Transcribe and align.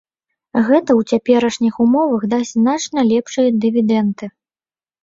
Гэта 0.69 0.91
ў 1.01 1.13
цяперашніх 1.13 1.77
умовах 1.87 2.27
дасць 2.33 2.53
значна 2.61 2.99
лепшыя 3.13 3.49
дывідэнды. 3.69 4.25